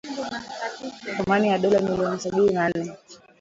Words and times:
thamani 1.17 1.47
ya 1.49 1.57
dola 1.57 1.79
milioni 1.79 2.19
sabini 2.19 2.53
na 2.53 2.69
nne 2.69 2.97